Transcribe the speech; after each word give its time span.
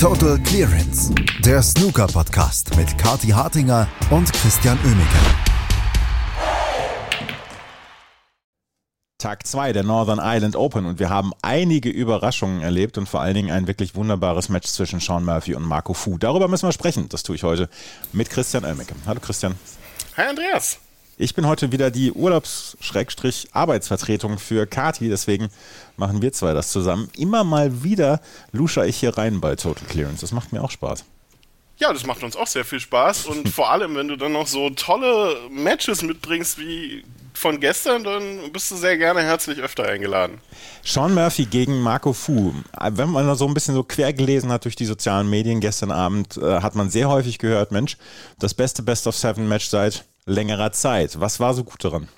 Total 0.00 0.38
Clearance, 0.44 1.12
der 1.44 1.60
Snooker-Podcast 1.60 2.76
mit 2.76 2.96
Kati 2.98 3.30
Hartinger 3.30 3.88
und 4.10 4.32
Christian 4.32 4.78
Oemeke. 4.84 5.18
Tag 9.18 9.44
2 9.44 9.72
der 9.72 9.82
Northern 9.82 10.20
Ireland 10.20 10.54
Open 10.54 10.86
und 10.86 11.00
wir 11.00 11.10
haben 11.10 11.32
einige 11.42 11.88
Überraschungen 11.88 12.60
erlebt 12.60 12.96
und 12.96 13.08
vor 13.08 13.22
allen 13.22 13.34
Dingen 13.34 13.50
ein 13.50 13.66
wirklich 13.66 13.96
wunderbares 13.96 14.48
Match 14.48 14.68
zwischen 14.68 15.00
Sean 15.00 15.24
Murphy 15.24 15.56
und 15.56 15.64
Marco 15.64 15.94
Fu. 15.94 16.16
Darüber 16.16 16.46
müssen 16.46 16.68
wir 16.68 16.72
sprechen. 16.72 17.08
Das 17.08 17.24
tue 17.24 17.34
ich 17.34 17.42
heute 17.42 17.68
mit 18.12 18.30
Christian 18.30 18.64
Oemeke. 18.64 18.94
Hallo 19.04 19.18
Christian. 19.18 19.56
Hi 20.16 20.28
Andreas. 20.28 20.78
Ich 21.20 21.34
bin 21.34 21.48
heute 21.48 21.72
wieder 21.72 21.90
die 21.90 22.12
Urlaubs-Arbeitsvertretung 22.12 24.38
für 24.38 24.68
Kati, 24.68 25.08
deswegen 25.08 25.48
machen 25.96 26.22
wir 26.22 26.32
zwei 26.32 26.54
das 26.54 26.70
zusammen. 26.70 27.10
Immer 27.16 27.42
mal 27.42 27.82
wieder 27.82 28.20
lusche 28.52 28.86
ich 28.86 28.98
hier 28.98 29.18
rein 29.18 29.40
bei 29.40 29.56
Total 29.56 29.84
Clearance. 29.88 30.20
Das 30.20 30.30
macht 30.30 30.52
mir 30.52 30.62
auch 30.62 30.70
Spaß. 30.70 31.04
Ja, 31.78 31.92
das 31.92 32.06
macht 32.06 32.22
uns 32.22 32.36
auch 32.36 32.46
sehr 32.46 32.64
viel 32.64 32.78
Spaß 32.78 33.26
und 33.26 33.48
vor 33.54 33.72
allem, 33.72 33.96
wenn 33.96 34.06
du 34.06 34.14
dann 34.14 34.30
noch 34.30 34.46
so 34.46 34.70
tolle 34.70 35.34
Matches 35.50 36.02
mitbringst 36.02 36.56
wie 36.58 37.02
von 37.34 37.58
gestern, 37.58 38.04
dann 38.04 38.52
bist 38.52 38.70
du 38.70 38.76
sehr 38.76 38.96
gerne 38.96 39.22
herzlich 39.22 39.58
öfter 39.58 39.86
eingeladen. 39.86 40.40
Sean 40.84 41.14
Murphy 41.14 41.46
gegen 41.46 41.80
Marco 41.80 42.12
Fu. 42.12 42.54
Wenn 42.90 43.10
man 43.10 43.26
da 43.26 43.34
so 43.34 43.48
ein 43.48 43.54
bisschen 43.54 43.74
so 43.74 43.82
quer 43.82 44.12
gelesen 44.12 44.52
hat 44.52 44.64
durch 44.64 44.76
die 44.76 44.86
sozialen 44.86 45.28
Medien 45.28 45.58
gestern 45.58 45.90
Abend, 45.90 46.36
äh, 46.36 46.60
hat 46.60 46.76
man 46.76 46.90
sehr 46.90 47.08
häufig 47.08 47.38
gehört, 47.38 47.72
Mensch, 47.72 47.96
das 48.38 48.54
beste 48.54 48.84
Best 48.84 49.08
of 49.08 49.16
Seven 49.16 49.48
Match 49.48 49.66
seit 49.66 50.04
längerer 50.28 50.72
Zeit. 50.72 51.20
Was 51.20 51.40
war 51.40 51.54
so 51.54 51.64
gut 51.64 51.84
daran? 51.84 52.08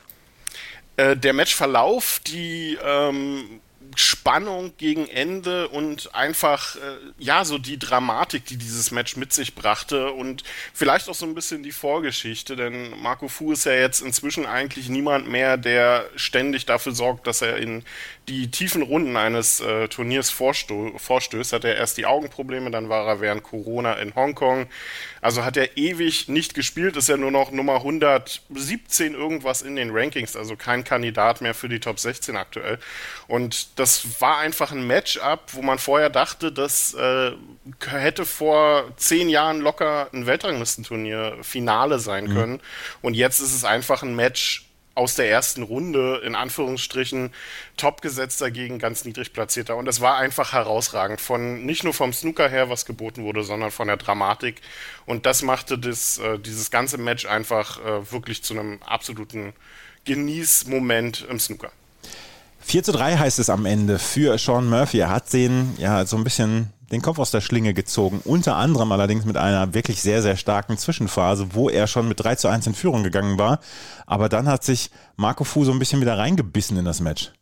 Äh, 0.96 1.16
der 1.16 1.32
Matchverlauf, 1.32 2.20
die 2.26 2.78
ähm, 2.84 3.60
Spannung 3.96 4.72
gegen 4.76 5.08
Ende 5.08 5.68
und 5.68 6.14
einfach, 6.14 6.76
äh, 6.76 6.78
ja, 7.18 7.44
so 7.44 7.58
die 7.58 7.78
Dramatik, 7.78 8.44
die 8.46 8.56
dieses 8.56 8.90
Match 8.90 9.16
mit 9.16 9.32
sich 9.32 9.54
brachte 9.54 10.12
und 10.12 10.44
vielleicht 10.72 11.08
auch 11.08 11.14
so 11.14 11.26
ein 11.26 11.34
bisschen 11.34 11.62
die 11.62 11.72
Vorgeschichte, 11.72 12.56
denn 12.56 13.00
Marco 13.00 13.28
Fu 13.28 13.52
ist 13.52 13.64
ja 13.64 13.72
jetzt 13.72 14.00
inzwischen 14.00 14.46
eigentlich 14.46 14.88
niemand 14.88 15.28
mehr, 15.28 15.56
der 15.56 16.08
ständig 16.16 16.66
dafür 16.66 16.92
sorgt, 16.92 17.26
dass 17.26 17.42
er 17.42 17.56
in 17.56 17.84
die 18.30 18.48
tiefen 18.48 18.82
Runden 18.82 19.16
eines 19.16 19.60
äh, 19.60 19.88
Turniers 19.88 20.30
vorsto 20.30 20.92
vorstößt. 20.96 21.52
Hat 21.52 21.64
er 21.64 21.74
erst 21.74 21.98
die 21.98 22.06
Augenprobleme, 22.06 22.70
dann 22.70 22.88
war 22.88 23.04
er 23.08 23.20
während 23.20 23.42
Corona 23.42 23.94
in 23.94 24.14
Hongkong. 24.14 24.68
Also 25.20 25.44
hat 25.44 25.56
er 25.56 25.76
ewig 25.76 26.28
nicht 26.28 26.54
gespielt, 26.54 26.96
ist 26.96 27.08
ja 27.08 27.16
nur 27.16 27.32
noch 27.32 27.50
Nummer 27.50 27.76
117 27.76 29.14
irgendwas 29.14 29.62
in 29.62 29.74
den 29.74 29.90
Rankings, 29.90 30.36
also 30.36 30.54
kein 30.54 30.84
Kandidat 30.84 31.40
mehr 31.40 31.54
für 31.54 31.68
die 31.68 31.80
Top 31.80 31.98
16 31.98 32.36
aktuell. 32.36 32.78
Und 33.26 33.78
das 33.80 34.20
war 34.20 34.38
einfach 34.38 34.70
ein 34.70 34.86
Matchup, 34.86 35.40
wo 35.52 35.62
man 35.62 35.80
vorher 35.80 36.08
dachte, 36.08 36.52
das 36.52 36.94
äh, 36.94 37.32
hätte 37.84 38.24
vor 38.24 38.96
zehn 38.96 39.28
Jahren 39.28 39.60
locker 39.60 40.08
ein 40.12 40.26
Weltranglistenturnier 40.26 41.38
Finale 41.42 41.98
sein 41.98 42.26
mhm. 42.26 42.34
können. 42.34 42.60
Und 43.02 43.14
jetzt 43.14 43.40
ist 43.40 43.54
es 43.54 43.64
einfach 43.64 44.04
ein 44.04 44.14
Match 44.14 44.69
aus 45.00 45.14
der 45.14 45.30
ersten 45.30 45.62
Runde, 45.62 46.20
in 46.26 46.34
Anführungsstrichen, 46.34 47.32
topgesetzter 47.78 48.50
gegen 48.50 48.78
ganz 48.78 49.06
niedrig 49.06 49.32
platzierter. 49.32 49.76
Und 49.78 49.88
es 49.88 50.02
war 50.02 50.18
einfach 50.18 50.52
herausragend. 50.52 51.22
Von, 51.22 51.64
nicht 51.64 51.84
nur 51.84 51.94
vom 51.94 52.12
Snooker 52.12 52.50
her, 52.50 52.68
was 52.68 52.84
geboten 52.84 53.24
wurde, 53.24 53.42
sondern 53.42 53.70
von 53.70 53.88
der 53.88 53.96
Dramatik. 53.96 54.60
Und 55.06 55.24
das 55.24 55.40
machte 55.40 55.78
das, 55.78 56.18
äh, 56.18 56.38
dieses 56.38 56.70
ganze 56.70 56.98
Match 56.98 57.24
einfach 57.24 57.82
äh, 57.82 58.12
wirklich 58.12 58.42
zu 58.44 58.52
einem 58.52 58.82
absoluten 58.82 59.54
Genießmoment 60.04 61.26
im 61.30 61.40
Snooker. 61.40 61.72
4 62.70 62.84
zu 62.84 62.92
3 62.92 63.16
heißt 63.16 63.40
es 63.40 63.50
am 63.50 63.66
Ende 63.66 63.98
für 63.98 64.38
Sean 64.38 64.68
Murphy. 64.68 65.00
Er 65.00 65.10
hat 65.10 65.32
den 65.32 65.74
ja 65.78 66.06
so 66.06 66.16
ein 66.16 66.22
bisschen 66.22 66.72
den 66.92 67.02
Kopf 67.02 67.18
aus 67.18 67.32
der 67.32 67.40
Schlinge 67.40 67.74
gezogen. 67.74 68.20
Unter 68.24 68.54
anderem 68.54 68.92
allerdings 68.92 69.24
mit 69.24 69.36
einer 69.36 69.74
wirklich 69.74 70.00
sehr, 70.00 70.22
sehr 70.22 70.36
starken 70.36 70.78
Zwischenphase, 70.78 71.48
wo 71.52 71.68
er 71.68 71.88
schon 71.88 72.06
mit 72.06 72.20
3 72.22 72.36
zu 72.36 72.46
1 72.46 72.68
in 72.68 72.74
Führung 72.74 73.02
gegangen 73.02 73.40
war. 73.40 73.58
Aber 74.06 74.28
dann 74.28 74.46
hat 74.46 74.62
sich 74.62 74.92
Marco 75.16 75.42
Fu 75.42 75.64
so 75.64 75.72
ein 75.72 75.80
bisschen 75.80 76.00
wieder 76.00 76.16
reingebissen 76.16 76.76
in 76.76 76.84
das 76.84 77.00
Match. 77.00 77.32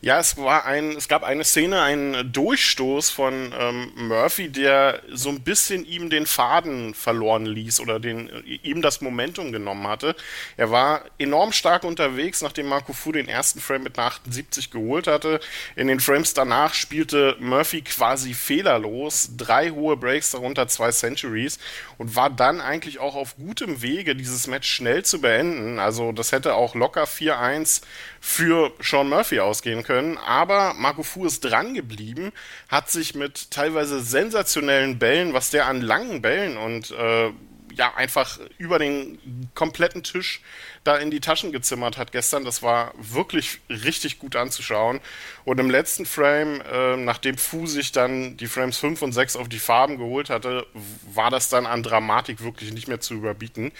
Ja, 0.00 0.18
es 0.18 0.36
war 0.36 0.66
ein, 0.66 0.92
es 0.92 1.08
gab 1.08 1.22
eine 1.22 1.44
Szene, 1.44 1.80
einen 1.80 2.30
Durchstoß 2.32 3.10
von 3.10 3.54
ähm, 3.58 3.92
Murphy, 3.96 4.50
der 4.50 5.00
so 5.10 5.30
ein 5.30 5.40
bisschen 5.40 5.86
ihm 5.86 6.10
den 6.10 6.26
Faden 6.26 6.92
verloren 6.92 7.46
ließ 7.46 7.80
oder 7.80 8.00
den, 8.00 8.28
äh, 8.28 8.58
ihm 8.62 8.82
das 8.82 9.00
Momentum 9.00 9.50
genommen 9.50 9.86
hatte. 9.86 10.14
Er 10.56 10.70
war 10.70 11.04
enorm 11.18 11.52
stark 11.52 11.84
unterwegs, 11.84 12.42
nachdem 12.42 12.66
Marco 12.66 12.92
Fu 12.92 13.12
den 13.12 13.28
ersten 13.28 13.60
Frame 13.60 13.84
mit 13.84 13.98
einer 13.98 14.08
78 14.08 14.70
geholt 14.70 15.06
hatte. 15.06 15.40
In 15.74 15.86
den 15.86 16.00
Frames 16.00 16.34
danach 16.34 16.74
spielte 16.74 17.36
Murphy 17.40 17.80
quasi 17.82 18.34
fehlerlos, 18.34 19.30
drei 19.36 19.70
hohe 19.70 19.96
Breaks, 19.96 20.32
darunter 20.32 20.68
zwei 20.68 20.90
Centuries 20.90 21.58
und 21.98 22.14
war 22.14 22.28
dann 22.28 22.60
eigentlich 22.60 22.98
auch 22.98 23.14
auf 23.14 23.36
gutem 23.36 23.80
Wege, 23.80 24.14
dieses 24.14 24.46
Match 24.46 24.70
schnell 24.70 25.02
zu 25.04 25.20
beenden. 25.20 25.78
Also 25.78 26.12
das 26.12 26.32
hätte 26.32 26.54
auch 26.54 26.74
locker 26.74 27.04
4-1 27.04 27.82
für 28.20 28.72
Sean 28.80 29.08
Murphy 29.08 29.40
ausgehen 29.54 29.84
können. 29.84 30.18
Aber 30.18 30.74
Marco 30.74 31.04
Fu 31.04 31.24
ist 31.24 31.44
dran 31.44 31.74
geblieben, 31.74 32.32
hat 32.68 32.90
sich 32.90 33.14
mit 33.14 33.52
teilweise 33.52 34.00
sensationellen 34.00 34.98
Bällen, 34.98 35.32
was 35.32 35.50
der 35.50 35.66
an 35.66 35.80
langen 35.80 36.20
Bällen 36.20 36.56
und 36.56 36.90
äh, 36.90 37.30
ja 37.76 37.94
einfach 37.94 38.38
über 38.58 38.78
den 38.78 39.18
kompletten 39.54 40.02
Tisch 40.02 40.40
da 40.84 40.96
in 40.96 41.10
die 41.10 41.20
Taschen 41.20 41.50
gezimmert 41.50 41.96
hat 41.96 42.12
gestern. 42.12 42.44
Das 42.44 42.62
war 42.62 42.92
wirklich 42.96 43.60
richtig 43.68 44.18
gut 44.18 44.36
anzuschauen. 44.36 45.00
Und 45.44 45.58
im 45.58 45.70
letzten 45.70 46.06
Frame, 46.06 46.60
äh, 46.60 46.96
nachdem 46.96 47.38
Fu 47.38 47.66
sich 47.66 47.92
dann 47.92 48.36
die 48.36 48.46
Frames 48.46 48.78
5 48.78 49.02
und 49.02 49.12
6 49.12 49.36
auf 49.36 49.48
die 49.48 49.58
Farben 49.58 49.98
geholt 49.98 50.30
hatte, 50.30 50.66
war 51.12 51.30
das 51.30 51.48
dann 51.48 51.66
an 51.66 51.82
Dramatik 51.82 52.42
wirklich 52.42 52.72
nicht 52.72 52.88
mehr 52.88 53.00
zu 53.00 53.14
überbieten. 53.14 53.72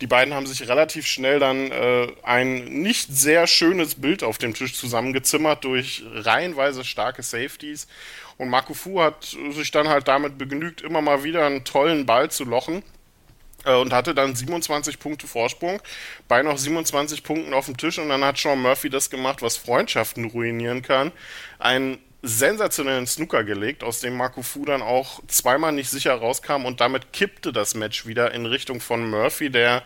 Die 0.00 0.06
beiden 0.06 0.34
haben 0.34 0.46
sich 0.46 0.68
relativ 0.68 1.06
schnell 1.06 1.38
dann 1.38 1.70
äh, 1.70 2.08
ein 2.22 2.64
nicht 2.82 3.08
sehr 3.10 3.46
schönes 3.46 3.94
Bild 3.96 4.22
auf 4.22 4.38
dem 4.38 4.54
Tisch 4.54 4.74
zusammengezimmert 4.74 5.64
durch 5.64 6.02
reihenweise 6.12 6.84
starke 6.84 7.22
Safeties. 7.22 7.88
Und 8.36 8.50
Marco 8.50 8.74
Fu 8.74 9.00
hat 9.00 9.36
sich 9.50 9.70
dann 9.70 9.88
halt 9.88 10.06
damit 10.06 10.38
begnügt, 10.38 10.80
immer 10.80 11.02
mal 11.02 11.24
wieder 11.24 11.46
einen 11.46 11.64
tollen 11.64 12.06
Ball 12.06 12.30
zu 12.30 12.44
lochen 12.44 12.82
und 13.64 13.92
hatte 13.92 14.14
dann 14.14 14.34
27 14.34 14.98
Punkte 14.98 15.26
Vorsprung 15.26 15.82
bei 16.28 16.42
noch 16.42 16.58
27 16.58 17.22
Punkten 17.22 17.54
auf 17.54 17.66
dem 17.66 17.76
Tisch 17.76 17.98
und 17.98 18.08
dann 18.08 18.24
hat 18.24 18.38
Sean 18.38 18.60
Murphy 18.60 18.90
das 18.90 19.10
gemacht, 19.10 19.42
was 19.42 19.56
Freundschaften 19.56 20.26
ruinieren 20.26 20.82
kann. 20.82 21.12
Einen 21.58 21.98
sensationellen 22.22 23.06
Snooker 23.06 23.44
gelegt, 23.44 23.84
aus 23.84 24.00
dem 24.00 24.16
Marco 24.16 24.42
Fu 24.42 24.64
dann 24.64 24.82
auch 24.82 25.20
zweimal 25.28 25.72
nicht 25.72 25.88
sicher 25.88 26.14
rauskam 26.14 26.64
und 26.64 26.80
damit 26.80 27.12
kippte 27.12 27.52
das 27.52 27.74
Match 27.74 28.06
wieder 28.06 28.32
in 28.32 28.44
Richtung 28.44 28.80
von 28.80 29.08
Murphy, 29.08 29.50
der 29.50 29.84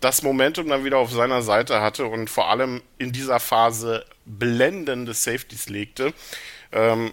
das 0.00 0.22
Momentum 0.22 0.68
dann 0.68 0.84
wieder 0.84 0.98
auf 0.98 1.10
seiner 1.10 1.40
Seite 1.40 1.80
hatte 1.80 2.04
und 2.06 2.28
vor 2.28 2.50
allem 2.50 2.82
in 2.98 3.12
dieser 3.12 3.40
Phase 3.40 4.04
blendende 4.26 5.14
Safeties 5.14 5.70
legte. 5.70 6.12
Ähm, 6.72 7.12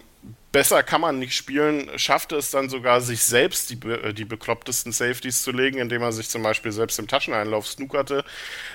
besser 0.52 0.82
kann 0.82 1.00
man 1.00 1.18
nicht 1.18 1.34
spielen, 1.34 1.90
schaffte 1.98 2.36
es 2.36 2.50
dann 2.50 2.68
sogar, 2.68 3.00
sich 3.00 3.22
selbst 3.22 3.70
die, 3.70 3.88
äh, 3.88 4.12
die 4.12 4.24
beklopptesten 4.24 4.92
Safeties 4.92 5.42
zu 5.42 5.52
legen, 5.52 5.78
indem 5.78 6.02
er 6.02 6.12
sich 6.12 6.28
zum 6.28 6.42
Beispiel 6.42 6.72
selbst 6.72 6.98
im 6.98 7.08
Tascheneinlauf 7.08 7.66
snookerte. 7.66 8.24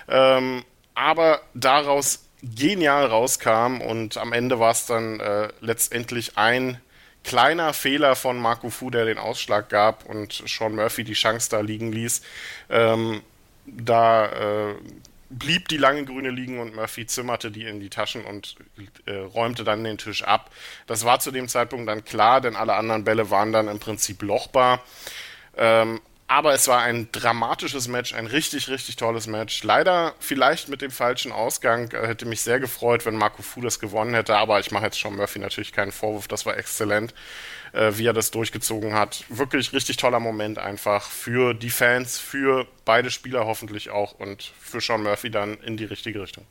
Ähm, 0.08 0.64
aber 0.96 1.42
daraus 1.54 2.28
genial 2.44 3.06
rauskam 3.06 3.82
und 3.82 4.18
am 4.18 4.34
Ende 4.34 4.60
war 4.60 4.72
es 4.72 4.86
dann 4.86 5.20
äh, 5.20 5.50
letztendlich 5.62 6.38
ein 6.38 6.80
kleiner 7.24 7.74
Fehler 7.74 8.16
von 8.16 8.38
Marco 8.38 8.70
Fu, 8.70 8.90
der 8.90 9.06
den 9.06 9.18
Ausschlag 9.18 9.70
gab 9.70 10.06
und 10.06 10.44
Sean 10.46 10.76
Murphy 10.76 11.06
die 11.06 11.14
Chance 11.14 11.50
da 11.50 11.62
liegen 11.62 11.92
ließ. 11.92 12.22
Ähm, 12.70 13.22
da 13.66 14.72
äh, 14.72 14.76
blieb 15.38 15.68
die 15.68 15.78
lange 15.78 16.06
grüne 16.06 16.30
liegen 16.30 16.60
und 16.60 16.76
Murphy 16.76 17.06
zimmerte 17.06 17.52
die 17.52 17.66
in 17.66 17.80
die 17.80 17.90
Taschen 17.90 18.24
und 18.26 18.56
äh, 19.06 19.16
räumte 19.16 19.64
dann 19.64 19.84
den 19.84 19.98
Tisch 19.98 20.24
ab. 20.24 20.52
Das 20.88 21.06
war 21.06 21.20
zu 21.20 21.32
dem 21.32 21.48
Zeitpunkt 21.48 21.88
dann 21.88 22.06
klar, 22.06 22.42
denn 22.42 22.56
alle 22.56 22.74
anderen 22.76 23.04
Bälle 23.04 23.30
waren 23.30 23.52
dann 23.52 23.68
im 23.68 23.80
Prinzip 23.80 24.22
lochbar. 24.22 24.84
Ähm, 25.58 26.02
aber 26.28 26.54
es 26.54 26.68
war 26.68 26.82
ein 26.82 27.10
dramatisches 27.12 27.88
Match, 27.88 28.14
ein 28.14 28.26
richtig, 28.26 28.68
richtig 28.70 28.96
tolles 28.96 29.28
Match. 29.28 29.64
Leider 29.64 30.16
vielleicht 30.20 30.70
mit 30.70 30.82
dem 30.82 30.90
falschen 30.90 31.32
Ausgang. 31.32 31.92
Äh, 31.92 32.08
hätte 32.08 32.26
mich 32.26 32.42
sehr 32.42 32.60
gefreut, 32.60 33.06
wenn 33.06 33.16
Marco 33.16 33.42
Fu 33.42 33.62
das 33.62 33.80
gewonnen 33.80 34.14
hätte, 34.14 34.36
aber 34.38 34.60
ich 34.60 34.72
mache 34.72 34.86
jetzt 34.86 35.00
schon 35.00 35.16
Murphy 35.16 35.40
natürlich 35.40 35.74
keinen 35.74 35.92
Vorwurf. 35.92 36.28
Das 36.28 36.46
war 36.46 36.58
exzellent 36.58 37.14
äh, 37.74 37.98
wie 37.98 38.06
er 38.06 38.14
das 38.14 38.32
durchgezogen 38.32 38.94
hat. 38.94 39.26
Wirklich 39.30 39.74
richtig 39.74 39.98
toller 39.98 40.20
Moment 40.20 40.60
einfach 40.60 41.10
für 41.10 41.54
die 41.54 41.70
Fans, 41.70 42.20
für 42.20 42.68
beide 42.86 43.12
Spieler 43.12 43.46
hoffentlich 43.46 43.90
auch 43.90 44.14
und 44.20 44.54
für 44.60 44.80
Sean 44.80 45.04
Murphy 45.04 45.30
dann 45.32 45.58
in 45.62 45.78
die 45.78 45.86
richtige 45.86 46.22
Richtung. 46.22 46.46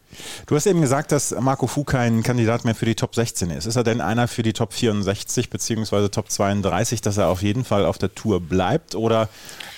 Du 0.46 0.56
hast 0.56 0.66
eben 0.66 0.80
gesagt, 0.80 1.12
dass 1.12 1.30
Marco 1.30 1.66
Fu 1.66 1.84
kein 1.84 2.22
Kandidat 2.22 2.64
mehr 2.64 2.74
für 2.74 2.86
die 2.86 2.94
Top 2.94 3.14
16 3.14 3.50
ist. 3.50 3.66
Ist 3.66 3.76
er 3.76 3.84
denn 3.84 4.00
einer 4.00 4.28
für 4.28 4.42
die 4.42 4.52
Top 4.52 4.72
64 4.72 5.48
bzw. 5.48 6.08
Top 6.08 6.30
32, 6.30 7.00
dass 7.00 7.16
er 7.16 7.28
auf 7.28 7.42
jeden 7.42 7.64
Fall 7.64 7.84
auf 7.84 7.98
der 7.98 8.14
Tour 8.14 8.40
bleibt 8.40 8.94
oder 8.94 9.28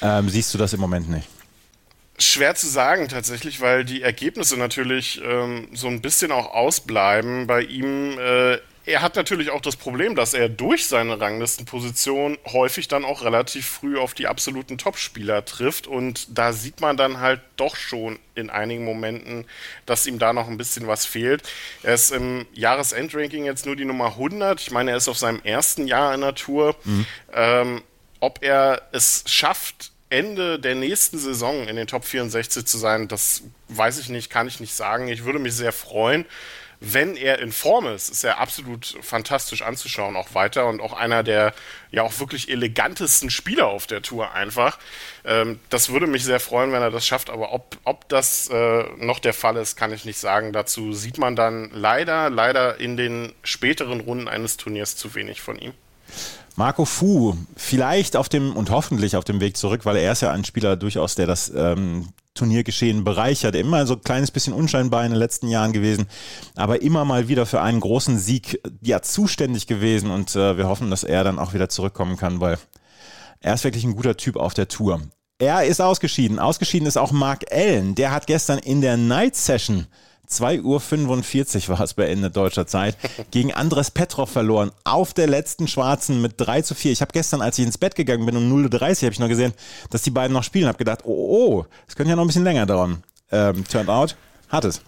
ähm, 0.01 0.29
siehst 0.29 0.55
du 0.55 0.59
das 0.59 0.73
im 0.73 0.81
Moment 0.81 1.11
nicht? 1.11 1.29
Schwer 2.19 2.55
zu 2.55 2.69
sagen 2.69 3.09
tatsächlich, 3.09 3.61
weil 3.61 3.85
die 3.85 4.03
Ergebnisse 4.03 4.57
natürlich 4.57 5.21
ähm, 5.25 5.69
so 5.73 5.89
ein 5.89 6.01
bisschen 6.01 6.31
auch 6.31 6.55
ausbleiben. 6.55 7.49
Bei 7.49 7.63
ihm 7.63 8.17
äh, 8.19 8.59
er 8.87 9.01
hat 9.01 9.17
natürlich 9.17 9.51
auch 9.51 9.63
das 9.63 9.77
Problem, 9.77 10.15
dass 10.15 10.35
er 10.35 10.49
durch 10.49 10.87
seine 10.87 11.19
Ranglistenposition 11.19 12.39
häufig 12.47 12.87
dann 12.87 13.05
auch 13.05 13.23
relativ 13.23 13.67
früh 13.67 13.99
auf 13.99 14.13
die 14.13 14.27
absoluten 14.27 14.77
Topspieler 14.77 15.45
trifft 15.45 15.87
und 15.87 16.37
da 16.37 16.53
sieht 16.53 16.81
man 16.81 16.97
dann 16.97 17.21
halt 17.21 17.41
doch 17.57 17.77
schon 17.77 18.19
in 18.35 18.51
einigen 18.51 18.85
Momenten, 18.85 19.47
dass 19.87 20.07
ihm 20.07 20.19
da 20.19 20.33
noch 20.33 20.49
ein 20.49 20.59
bisschen 20.59 20.87
was 20.87 21.07
fehlt. 21.07 21.43
Er 21.83 21.95
ist 21.95 22.11
im 22.11 22.47
Jahresendranking 22.53 23.47
jetzt 23.47 23.65
nur 23.65 23.77
die 23.77 23.87
Nummer 23.87 24.09
100. 24.09 24.61
Ich 24.61 24.71
meine, 24.71 24.91
er 24.91 24.99
ist 24.99 25.09
auf 25.09 25.19
seinem 25.19 25.41
ersten 25.45 25.87
Jahr 25.87 26.15
in 26.15 26.21
der 26.21 26.35
Tour. 26.35 26.77
Mhm. 26.85 27.07
Ähm, 27.33 27.83
ob 28.21 28.43
er 28.43 28.83
es 28.93 29.25
schafft, 29.27 29.93
Ende 30.11 30.59
der 30.59 30.75
nächsten 30.75 31.19
Saison 31.19 31.67
in 31.67 31.77
den 31.77 31.87
Top 31.87 32.05
64 32.05 32.67
zu 32.67 32.79
sein, 32.79 33.09
das 33.09 33.43
weiß 33.69 33.99
ich 33.99 34.11
nicht, 34.11 34.31
kann 34.31 34.47
ich 34.47 34.61
nicht 34.61 34.75
sagen. 34.75 35.09
Ich 35.09 35.25
würde 35.25 35.39
mich 35.39 35.55
sehr 35.55 35.73
freuen 35.73 36.27
wenn 36.93 37.17
er 37.17 37.39
in 37.41 37.53
Form 37.53 37.87
ist, 37.87 38.11
ist 38.11 38.25
er 38.25 38.39
absolut 38.39 38.97
fantastisch 39.01 39.63
anzuschauen, 39.63 40.17
auch 40.17 40.35
weiter 40.35 40.67
und 40.67 40.81
auch 40.81 40.93
einer 40.93 41.23
der 41.23 41.55
ja 41.91 42.03
auch 42.03 42.19
wirklich 42.19 42.51
elegantesten 42.51 43.31
Spieler 43.31 43.69
auf 43.69 43.87
der 43.87 44.03
Tour 44.03 44.33
einfach. 44.33 44.79
Ähm, 45.25 45.61
das 45.71 45.91
würde 45.91 46.07
mich 46.07 46.25
sehr 46.25 46.41
freuen, 46.41 46.73
wenn 46.73 46.83
er 46.83 46.91
das 46.91 47.07
schafft, 47.07 47.31
aber 47.31 47.53
ob, 47.53 47.77
ob 47.85 48.09
das 48.09 48.49
äh, 48.49 48.85
noch 48.99 49.19
der 49.19 49.35
Fall 49.35 49.57
ist, 49.57 49.77
kann 49.77 49.93
ich 49.93 50.05
nicht 50.05 50.19
sagen. 50.19 50.53
Dazu 50.53 50.93
sieht 50.93 51.19
man 51.19 51.37
dann 51.37 51.71
leider, 51.73 52.31
leider 52.31 52.81
in 52.81 52.97
den 52.97 53.33
späteren 53.43 54.01
Runden 54.01 54.29
eines 54.29 54.57
Turniers 54.57 54.97
zu 54.97 55.15
wenig 55.15 55.41
von 55.41 55.59
ihm. 55.59 55.73
Marco 56.57 56.85
Fu, 56.85 57.37
vielleicht 57.57 58.17
auf 58.17 58.29
dem 58.29 58.57
und 58.57 58.71
hoffentlich 58.71 59.17
auf 59.17 59.25
dem 59.25 59.41
Weg 59.41 59.57
zurück, 59.57 59.85
weil 59.85 59.97
er 59.97 60.13
ist 60.13 60.23
ja 60.23 60.31
ein 60.31 60.45
Spieler 60.45 60.77
durchaus, 60.77 61.17
der 61.17 61.27
das 61.27 61.51
ähm, 61.55 62.11
Turniergeschehen 62.35 63.05
bereichert. 63.05 63.55
Immer 63.55 63.87
so 63.87 63.95
ein 63.95 64.03
kleines 64.03 64.31
bisschen 64.31 64.53
unscheinbar 64.53 65.05
in 65.05 65.13
den 65.13 65.19
letzten 65.19 65.49
Jahren 65.49 65.73
gewesen, 65.73 66.07
aber 66.57 66.83
immer 66.83 67.05
mal 67.05 67.29
wieder 67.29 67.47
für 67.47 67.63
einen 67.63 67.81
großen 67.81 68.19
Sieg 68.19 68.61
ja 68.83 69.03
zuständig 69.03 69.67
gewesen 69.67 70.11
und 70.11 70.35
äh, 70.35 70.57
wir 70.57 70.69
hoffen, 70.69 70.91
dass 70.91 71.05
er 71.05 71.25
dann 71.25 71.39
auch 71.39 71.55
wieder 71.55 71.69
zurückkommen 71.69 72.17
kann, 72.17 72.41
weil 72.41 72.59
er 73.41 73.55
ist 73.55 73.65
wirklich 73.65 73.85
ein 73.85 73.95
guter 73.95 74.17
Typ 74.17 74.37
auf 74.37 74.55
der 74.55 74.69
Tour. 74.69 75.01
Er 75.39 75.65
ist 75.65 75.81
ausgeschieden. 75.81 76.39
Ausgeschieden 76.39 76.87
ist 76.87 76.97
auch 76.97 77.13
Mark 77.13 77.45
Allen. 77.53 77.95
Der 77.95 78.13
hat 78.13 78.27
gestern 78.27 78.59
in 78.59 78.81
der 78.81 78.97
Night 78.97 79.37
Session 79.37 79.87
2.45 80.41 81.69
Uhr 81.69 81.79
war 81.79 81.85
es 81.85 81.95
bei 81.95 82.07
Ende 82.07 82.31
deutscher 82.31 82.67
Zeit, 82.67 82.97
gegen 83.31 83.53
Andres 83.53 83.91
Petrov 83.91 84.31
verloren. 84.31 84.71
Auf 84.85 85.15
der 85.15 85.27
letzten 85.27 85.69
Schwarzen 85.69 86.21
mit 86.21 86.35
3 86.37 86.63
zu 86.63 86.75
4. 86.75 86.93
Ich 86.93 87.01
habe 87.01 87.13
gestern, 87.13 87.41
als 87.41 87.59
ich 87.59 87.65
ins 87.65 87.79
Bett 87.79 87.95
gegangen 87.95 88.27
bin, 88.27 88.37
um 88.37 88.45
0.30 88.45 88.75
Uhr, 88.75 88.89
habe 89.07 89.13
ich 89.13 89.21
noch 89.21 89.29
gesehen, 89.29 89.53
dass 89.91 90.03
die 90.03 90.11
beiden 90.11 90.33
noch 90.33 90.45
spielen. 90.45 90.69
habe 90.69 90.79
gedacht, 90.79 91.01
oh, 91.05 91.59
oh, 91.59 91.67
das 91.87 91.97
könnte 91.97 92.11
ja 92.11 92.17
noch 92.17 92.25
ein 92.25 92.29
bisschen 92.29 92.45
länger 92.45 92.67
dauern. 92.67 93.03
Ähm, 93.31 93.65
turned 93.67 93.89
out, 93.89 94.17
hat 94.49 94.65
es. 94.65 94.81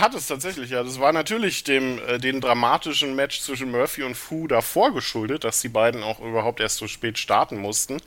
Hat 0.00 0.12
es 0.14 0.26
tatsächlich, 0.26 0.70
ja. 0.70 0.82
Das 0.82 0.98
war 0.98 1.12
natürlich 1.12 1.62
dem 1.62 2.00
äh, 2.08 2.18
den 2.18 2.40
dramatischen 2.40 3.14
Match 3.14 3.40
zwischen 3.40 3.70
Murphy 3.70 4.02
und 4.02 4.16
Fu 4.16 4.48
davor 4.48 4.92
geschuldet, 4.92 5.44
dass 5.44 5.60
die 5.60 5.68
beiden 5.68 6.02
auch 6.02 6.18
überhaupt 6.18 6.58
erst 6.58 6.78
so 6.78 6.88
spät 6.88 7.16
starten 7.16 7.58
mussten. 7.58 8.02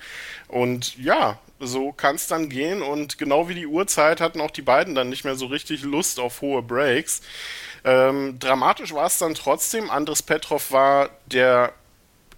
Und 0.49 0.97
ja, 0.97 1.39
so 1.61 1.93
kann 1.93 2.15
es 2.15 2.27
dann 2.27 2.49
gehen. 2.49 2.81
Und 2.81 3.17
genau 3.17 3.47
wie 3.47 3.55
die 3.55 3.67
Uhrzeit 3.67 4.19
hatten 4.19 4.41
auch 4.41 4.51
die 4.51 4.61
beiden 4.61 4.95
dann 4.95 5.07
nicht 5.09 5.23
mehr 5.23 5.35
so 5.35 5.45
richtig 5.45 5.83
Lust 5.83 6.19
auf 6.19 6.41
hohe 6.41 6.61
Breaks. 6.61 7.21
Ähm, 7.85 8.37
dramatisch 8.37 8.93
war 8.93 9.05
es 9.05 9.17
dann 9.17 9.33
trotzdem. 9.33 9.89
Andres 9.89 10.21
Petrov 10.21 10.71
war 10.71 11.09
der 11.27 11.73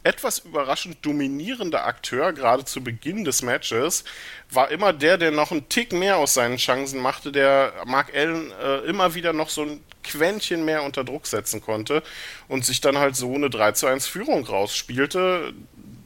etwas 0.04 0.40
überraschend 0.40 0.98
dominierende 1.06 1.84
Akteur, 1.84 2.34
gerade 2.34 2.66
zu 2.66 2.84
Beginn 2.84 3.26
des 3.26 3.42
Matches, 3.42 4.04
war 4.50 4.72
immer 4.72 4.94
der, 4.94 5.18
der 5.18 5.32
noch 5.32 5.52
einen 5.52 5.68
Tick 5.70 5.92
mehr 5.92 6.18
aus 6.18 6.34
seinen 6.34 6.58
Chancen 6.58 7.02
machte, 7.02 7.32
der 7.32 7.74
Mark 7.86 8.16
Allen 8.16 8.52
äh, 8.52 8.78
immer 8.80 9.14
wieder 9.14 9.34
noch 9.34 9.50
so 9.50 9.64
ein 9.64 9.84
Quäntchen 10.04 10.66
mehr 10.66 10.84
unter 10.84 11.04
Druck 11.04 11.28
setzen 11.28 11.62
konnte 11.62 12.02
und 12.48 12.66
sich 12.66 12.82
dann 12.82 12.98
halt 12.98 13.16
so 13.16 13.34
eine 13.34 13.50
3 13.50 13.74
zu 13.74 13.88
1 13.88 14.08
Führung 14.08 14.46
rausspielte 14.46 15.54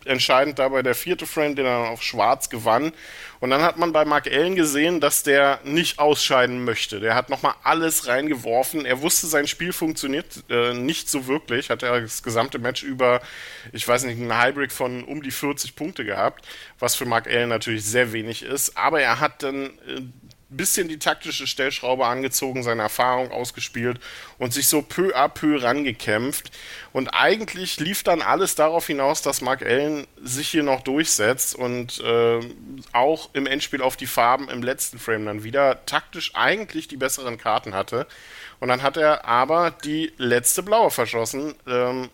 entscheidend 0.06 0.60
dabei 0.60 0.82
der 0.82 0.96
vierte 0.96 1.26
Frame, 1.26 1.56
den 1.56 1.66
er 1.66 1.90
auf 1.90 2.02
Schwarz 2.02 2.50
gewann. 2.50 2.92
Und 3.40 3.50
dann 3.50 3.62
hat 3.62 3.78
man 3.78 3.92
bei 3.92 4.06
Mark 4.06 4.28
Allen 4.32 4.56
gesehen, 4.56 5.02
dass 5.02 5.24
der 5.24 5.60
nicht 5.66 6.00
ausscheiden 6.00 6.64
möchte. 6.64 7.02
Der 7.02 7.14
hat 7.14 7.30
nochmal 7.30 7.56
alles 7.64 8.08
reingeworfen. 8.08 8.86
Er 8.86 9.02
wusste, 9.02 9.28
sein 9.28 9.48
Spiel 9.48 9.74
funktioniert 9.74 10.46
äh, 10.50 10.74
nicht 10.74 11.10
so 11.10 11.28
wirklich. 11.28 11.70
Hat 11.70 11.84
er 11.84 12.00
das 12.00 12.24
gesamte 12.24 12.58
Match 12.58 12.84
über, 12.84 13.22
ich 13.74 13.86
weiß 13.86 14.06
nicht, 14.06 14.18
einen 14.18 14.38
Highbreak 14.38 14.72
von 14.72 15.04
um 15.04 15.22
die 15.22 15.32
40 15.32 15.76
Punkte 15.76 16.06
gehabt, 16.06 16.48
was 16.80 16.96
für 16.96 17.06
Mark 17.06 17.28
Allen 17.28 17.50
natürlich 17.50 17.84
sehr 17.84 18.14
wenig 18.14 18.44
ist. 18.44 18.78
Aber 18.78 19.02
er 19.02 19.20
hat 19.20 19.44
dann 19.44 19.66
äh, 19.66 20.02
bisschen 20.58 20.88
die 20.88 21.00
taktische 21.00 21.48
Stellschraube 21.48 22.06
angezogen, 22.06 22.64
seine 22.64 22.84
Erfahrung 22.84 23.32
ausgespielt 23.32 24.00
und 24.38 24.54
sich 24.54 24.68
so 24.68 24.82
peu 24.82 25.16
à 25.16 25.28
peu 25.28 25.62
rangekämpft. 25.62 26.52
Und 26.92 27.10
eigentlich 27.10 27.80
lief 27.80 28.04
dann 28.04 28.22
alles 28.22 28.56
darauf 28.56 28.88
hinaus, 28.88 29.22
dass 29.22 29.42
Mark 29.42 29.64
Allen 29.64 30.08
sich 30.22 30.50
hier 30.50 30.64
noch 30.64 30.82
durchsetzt 30.82 31.56
und 31.56 32.00
äh, 32.00 32.40
auch 32.92 33.30
im 33.34 33.48
Endspiel 33.48 33.82
auf 33.82 33.98
die 33.98 34.08
Farben 34.08 34.50
im 34.50 34.64
letzten 34.64 35.00
Frame 35.00 35.26
dann 35.26 35.44
wieder 35.44 35.86
taktisch 35.86 36.36
eigentlich 36.36 36.88
die 36.88 36.98
besseren 36.98 37.38
Karten 37.38 37.74
hatte. 37.74 38.08
Und 38.60 38.70
dann 38.70 38.82
hat 38.82 38.98
er 38.98 39.26
aber 39.26 39.72
die 39.72 40.14
letzte 40.18 40.64
blaue 40.64 40.92
verschossen. 40.92 41.56
Ähm, 41.68 42.10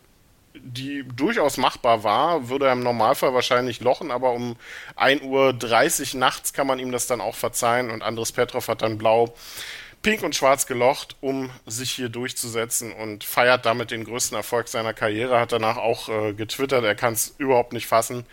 die 0.56 1.04
durchaus 1.16 1.58
machbar 1.58 2.04
war, 2.04 2.50
würde 2.50 2.68
er 2.68 2.74
im 2.74 2.84
Normalfall 2.84 3.34
wahrscheinlich 3.34 3.82
lochen, 3.82 4.12
aber 4.12 4.32
um 4.32 4.56
1.30 4.98 6.14
Uhr 6.14 6.20
nachts 6.20 6.54
kann 6.54 6.68
man 6.68 6.80
ihm 6.80 6.92
das 6.92 7.08
dann 7.08 7.22
auch 7.22 7.36
verzeihen 7.36 7.90
und 7.90 8.02
Andres 8.02 8.32
Petrov 8.32 8.68
hat 8.68 8.82
dann 8.82 8.98
blau, 8.98 9.34
pink 10.02 10.24
und 10.24 10.36
schwarz 10.36 10.66
gelocht, 10.66 11.16
um 11.22 11.50
sich 11.66 11.92
hier 11.92 12.10
durchzusetzen 12.10 12.92
und 12.94 13.24
feiert 13.24 13.66
damit 13.66 13.92
den 13.92 14.06
größten 14.06 14.36
Erfolg 14.36 14.68
seiner 14.68 14.94
Karriere, 14.94 15.40
hat 15.40 15.52
danach 15.52 15.78
auch 15.78 16.10
äh, 16.10 16.34
getwittert, 16.34 16.84
er 16.84 16.96
kann 16.96 17.14
es 17.14 17.36
überhaupt 17.38 17.74
nicht 17.74 17.88
fassen. 17.88 18.26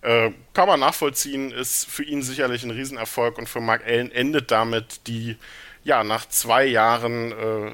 Äh, 0.00 0.30
kann 0.54 0.68
man 0.68 0.80
nachvollziehen, 0.80 1.50
ist 1.50 1.86
für 1.86 2.04
ihn 2.04 2.22
sicherlich 2.22 2.62
ein 2.62 2.70
Riesenerfolg 2.70 3.36
und 3.36 3.48
für 3.48 3.60
Mark 3.60 3.84
Allen 3.84 4.12
endet 4.12 4.50
damit 4.52 5.06
die, 5.08 5.36
ja, 5.82 6.04
nach 6.04 6.28
zwei 6.28 6.64
Jahren 6.66 7.32
äh, 7.32 7.72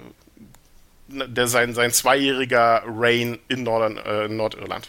der, 1.08 1.46
sein, 1.46 1.74
sein 1.74 1.90
zweijähriger 1.90 2.82
Reign 2.86 3.38
in 3.48 3.62
Nordern, 3.62 3.96
äh, 3.98 4.28
Nordirland. 4.28 4.88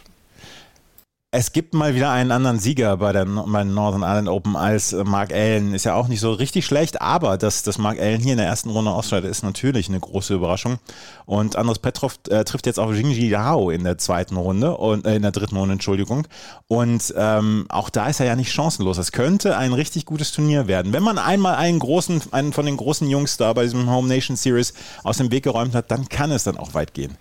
Es 1.37 1.51
gibt 1.51 1.73
mal 1.73 1.95
wieder 1.95 2.11
einen 2.11 2.31
anderen 2.31 2.59
Sieger 2.59 2.95
bei 2.95 3.11
der 3.11 3.25
Northern 3.25 4.03
Ireland 4.03 4.29
Open 4.29 4.55
als 4.55 4.93
äh, 4.93 5.03
Mark 5.03 5.33
Allen. 5.33 5.73
Ist 5.73 5.83
ja 5.83 5.93
auch 5.93 6.07
nicht 6.07 6.21
so 6.21 6.31
richtig 6.31 6.65
schlecht, 6.65 7.01
aber 7.01 7.37
dass, 7.37 7.61
dass 7.61 7.77
Mark 7.77 7.99
Allen 7.99 8.21
hier 8.21 8.31
in 8.31 8.37
der 8.37 8.47
ersten 8.47 8.69
Runde 8.69 8.91
ausscheidet, 8.91 9.29
ist 9.29 9.43
natürlich 9.43 9.89
eine 9.89 9.99
große 9.99 10.33
Überraschung. 10.33 10.77
Und 11.25 11.57
Andres 11.57 11.79
Petrov 11.79 12.19
äh, 12.29 12.45
trifft 12.45 12.67
jetzt 12.67 12.79
auf 12.79 12.95
Jingji 12.95 13.27
Yao 13.27 13.69
in 13.69 13.83
der 13.83 13.97
zweiten 13.97 14.37
Runde 14.37 14.77
und 14.77 15.05
äh, 15.05 15.17
in 15.17 15.23
der 15.23 15.31
dritten 15.31 15.57
Runde, 15.57 15.73
Entschuldigung. 15.73 16.25
Und 16.69 17.13
ähm, 17.17 17.65
auch 17.67 17.89
da 17.89 18.07
ist 18.07 18.21
er 18.21 18.27
ja 18.27 18.37
nicht 18.37 18.53
chancenlos. 18.53 18.97
Es 18.97 19.11
könnte 19.11 19.57
ein 19.57 19.73
richtig 19.73 20.05
gutes 20.05 20.31
Turnier 20.31 20.67
werden. 20.67 20.93
Wenn 20.93 21.03
man 21.03 21.17
einmal 21.17 21.55
einen 21.55 21.79
großen, 21.79 22.21
einen 22.31 22.53
von 22.53 22.65
den 22.65 22.77
großen 22.77 23.09
Jungs 23.09 23.35
da 23.35 23.51
bei 23.51 23.63
diesem 23.63 23.89
Home 23.89 24.07
Nation 24.07 24.37
Series 24.37 24.73
aus 25.03 25.17
dem 25.17 25.31
Weg 25.31 25.43
geräumt 25.43 25.75
hat, 25.75 25.91
dann 25.91 26.07
kann 26.07 26.31
es 26.31 26.45
dann 26.45 26.55
auch 26.55 26.73
weit 26.75 26.93
gehen. 26.93 27.17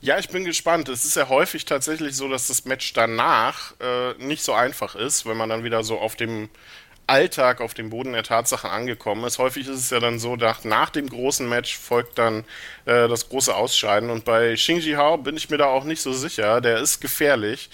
Ja, 0.00 0.18
ich 0.18 0.28
bin 0.28 0.44
gespannt. 0.44 0.88
Es 0.88 1.04
ist 1.04 1.16
ja 1.16 1.28
häufig 1.28 1.64
tatsächlich 1.64 2.14
so, 2.14 2.28
dass 2.28 2.46
das 2.46 2.64
Match 2.64 2.92
danach 2.92 3.74
äh, 3.80 4.14
nicht 4.18 4.44
so 4.44 4.52
einfach 4.52 4.94
ist, 4.94 5.26
wenn 5.26 5.36
man 5.36 5.48
dann 5.48 5.64
wieder 5.64 5.82
so 5.82 5.98
auf 5.98 6.14
dem 6.14 6.48
Alltag, 7.08 7.60
auf 7.60 7.74
dem 7.74 7.90
Boden 7.90 8.12
der 8.12 8.22
Tatsachen 8.22 8.70
angekommen 8.70 9.24
ist. 9.24 9.38
Häufig 9.38 9.66
ist 9.66 9.78
es 9.78 9.90
ja 9.90 9.98
dann 9.98 10.18
so, 10.20 10.36
nach, 10.36 10.62
nach 10.62 10.90
dem 10.90 11.08
großen 11.08 11.48
Match 11.48 11.76
folgt 11.76 12.18
dann 12.18 12.44
äh, 12.84 13.08
das 13.08 13.28
große 13.28 13.52
Ausscheiden. 13.54 14.10
Und 14.10 14.24
bei 14.24 14.54
Xingji 14.54 14.92
Hao 14.92 15.16
bin 15.16 15.36
ich 15.36 15.50
mir 15.50 15.56
da 15.58 15.66
auch 15.66 15.84
nicht 15.84 16.02
so 16.02 16.12
sicher. 16.12 16.60
Der 16.60 16.78
ist 16.78 17.00
gefährlich. 17.00 17.68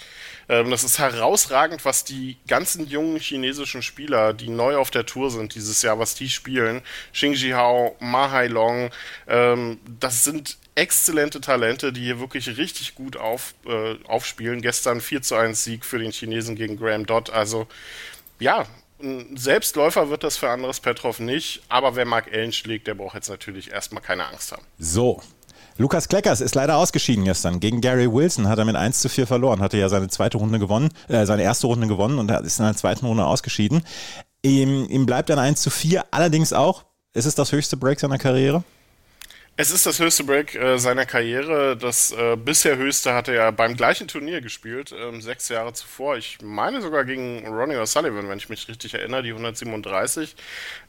Ähm, 0.49 0.71
das 0.71 0.83
ist 0.83 0.97
herausragend, 0.97 1.85
was 1.85 2.05
die 2.05 2.37
ganzen 2.47 2.87
jungen 2.87 3.19
chinesischen 3.19 3.83
Spieler, 3.83 4.33
die 4.33 4.49
neu 4.49 4.77
auf 4.77 4.89
der 4.89 5.05
Tour 5.05 5.29
sind 5.29 5.53
dieses 5.53 5.81
Jahr, 5.83 5.99
was 5.99 6.15
die 6.15 6.29
spielen. 6.29 6.81
Xingji 7.13 7.51
Hao, 7.51 7.95
Ma 7.99 8.31
Hailong, 8.31 8.89
ähm, 9.27 9.79
das 9.99 10.23
sind 10.23 10.57
exzellente 10.75 11.41
Talente, 11.41 11.93
die 11.93 12.01
hier 12.01 12.19
wirklich 12.19 12.57
richtig 12.57 12.95
gut 12.95 13.17
auf, 13.17 13.55
äh, 13.65 13.95
aufspielen. 14.05 14.61
Gestern 14.61 15.01
4 15.01 15.21
zu 15.21 15.35
1 15.35 15.63
Sieg 15.63 15.85
für 15.85 15.99
den 15.99 16.11
Chinesen 16.11 16.55
gegen 16.55 16.77
Graham 16.77 17.05
Dodd. 17.05 17.29
Also 17.29 17.67
ja, 18.39 18.65
ein 19.01 19.37
Selbstläufer 19.37 20.09
wird 20.09 20.23
das 20.23 20.37
für 20.37 20.49
anderes 20.49 20.79
Petrov 20.79 21.19
nicht, 21.19 21.63
aber 21.69 21.95
wer 21.95 22.05
Mark 22.05 22.31
Allen 22.31 22.51
schlägt, 22.51 22.87
der 22.87 22.95
braucht 22.95 23.15
jetzt 23.15 23.29
natürlich 23.29 23.71
erstmal 23.71 24.03
keine 24.03 24.25
Angst 24.25 24.51
haben. 24.51 24.63
So. 24.77 25.21
Lukas 25.77 26.07
Kleckers 26.07 26.39
ist 26.39 26.55
leider 26.55 26.77
ausgeschieden 26.77 27.25
gestern. 27.25 27.59
Gegen 27.59 27.81
Gary 27.81 28.11
Wilson 28.11 28.47
hat 28.47 28.59
er 28.59 28.63
mit 28.65 28.77
1 28.77 29.01
zu 29.01 29.09
4 29.09 29.27
verloren. 29.27 29.61
Hatte 29.61 29.77
ja 29.77 29.89
seine 29.89 30.07
zweite 30.07 30.37
Runde 30.37 30.57
gewonnen, 30.57 30.89
äh, 31.09 31.25
seine 31.25 31.43
erste 31.43 31.67
Runde 31.67 31.87
gewonnen 31.87 32.17
und 32.17 32.31
ist 32.31 32.59
in 32.59 32.65
der 32.65 32.77
zweiten 32.77 33.05
Runde 33.05 33.25
ausgeschieden. 33.25 33.83
Ihm, 34.41 34.87
ihm 34.89 35.05
bleibt 35.05 35.29
dann 35.29 35.39
1 35.39 35.61
zu 35.61 35.69
4. 35.69 36.05
Allerdings 36.11 36.53
auch, 36.53 36.85
ist 37.13 37.25
es 37.25 37.35
das 37.35 37.51
höchste 37.51 37.75
Break 37.75 37.99
seiner 37.99 38.17
Karriere? 38.17 38.63
Es 39.57 39.71
ist 39.71 39.85
das 39.85 39.99
höchste 39.99 40.25
Break 40.25 40.53
äh, 40.55 40.77
seiner 40.77 41.05
Karriere. 41.05 41.77
Das 41.77 42.11
äh, 42.11 42.35
bisher 42.35 42.75
höchste 42.75 43.13
hatte 43.13 43.33
er 43.33 43.53
beim 43.53 43.77
gleichen 43.77 44.09
Turnier 44.09 44.41
gespielt, 44.41 44.93
ähm, 44.93 45.21
sechs 45.21 45.47
Jahre 45.47 45.71
zuvor. 45.71 46.17
Ich 46.17 46.39
meine 46.43 46.81
sogar 46.81 47.05
gegen 47.05 47.47
Ronnie 47.47 47.77
O'Sullivan, 47.77 48.27
wenn 48.27 48.37
ich 48.37 48.49
mich 48.49 48.67
richtig 48.67 48.95
erinnere, 48.95 49.23
die 49.23 49.29
137. 49.29 50.35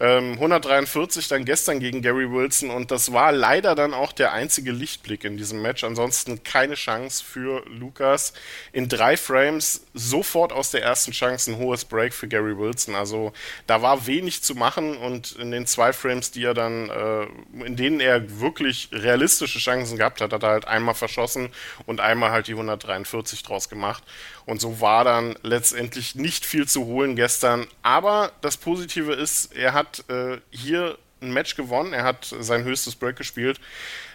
Ähm, 0.01 0.33
143 0.33 1.29
dann 1.29 1.45
gestern 1.45 1.79
gegen 1.79 2.03
Gary 2.03 2.29
Wilson 2.29 2.71
und 2.71 2.91
das 2.91 3.13
war 3.13 3.31
leider 3.31 3.77
dann 3.77 3.95
auch 3.95 4.11
der 4.11 4.33
einzige 4.33 4.73
Lichtblick 4.73 5.23
in 5.23 5.37
diesem 5.37 5.63
Match. 5.63 5.85
Ansonsten 5.85 6.43
keine 6.43 6.75
Chance 6.75 7.23
für 7.25 7.65
Lukas. 7.69 8.33
In 8.73 8.89
drei 8.89 9.17
Frames 9.17 9.87
sofort 9.95 10.53
aus 10.53 10.73
der 10.73 10.83
ersten 10.83 11.13
Chance 11.13 11.53
ein 11.53 11.59
hohes 11.59 11.85
Break 11.85 12.13
für 12.13 12.27
Gary 12.27 12.59
Wilson. 12.59 12.97
Also 12.97 13.33
da 13.69 13.81
war 13.81 14.09
wenig 14.09 14.43
zu 14.43 14.57
machen 14.57 14.97
und 14.97 15.37
in 15.37 15.53
den 15.53 15.69
zwei 15.69 15.93
Frames, 15.93 16.33
die 16.33 16.43
er 16.43 16.55
dann, 16.55 16.91
äh, 16.91 17.65
in 17.65 17.77
denen 17.77 18.01
er 18.01 18.41
wirklich 18.41 18.56
wirklich 18.57 18.89
realistische 18.91 19.59
Chancen 19.59 19.99
gehabt 19.99 20.23
hat, 20.23 20.33
hat 20.33 20.43
er 20.43 20.49
halt 20.49 20.67
einmal 20.67 20.95
verschossen 20.95 21.51
und 21.85 22.01
einmal 22.01 22.31
halt 22.31 22.47
die 22.47 22.53
143 22.53 23.43
draus 23.43 23.69
gemacht. 23.69 24.03
Und 24.47 24.63
so 24.63 24.81
war 24.81 25.05
dann 25.05 25.37
letztendlich 25.43 26.15
nicht 26.15 26.47
viel 26.47 26.67
zu 26.67 26.87
holen 26.87 27.17
gestern. 27.17 27.67
Aber 27.83 28.33
das 28.41 28.57
Positive 28.57 29.13
ist, 29.13 29.55
er 29.55 29.75
hat 29.75 30.09
äh, 30.09 30.39
hier 30.51 30.97
ein 31.21 31.33
Match 31.33 31.55
gewonnen, 31.57 31.93
er 31.93 32.05
hat 32.05 32.35
sein 32.41 32.65
höchstes 32.65 32.95
Break 32.95 33.17
gespielt 33.17 33.61